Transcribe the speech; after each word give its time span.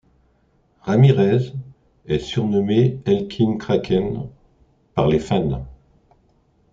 Ramirez 0.81 1.53
est 2.07 2.17
surnommé 2.17 2.97
Elkin 3.05 3.57
Kraken 3.59 4.27
par 4.95 5.07
les 5.07 5.19
fans. 5.19 5.67